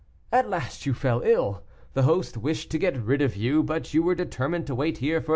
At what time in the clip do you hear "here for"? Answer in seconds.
4.97-5.29